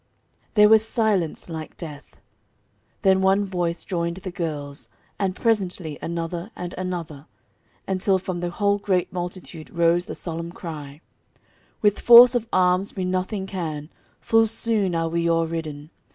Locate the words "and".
5.19-5.35, 6.55-6.73